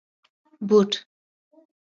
👞 0.59 0.67
بوټ 0.67 0.91